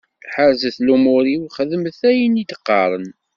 [0.33, 3.09] Ḥerzet lumuṛ-iw, xeddmet ayen i d-qqaren.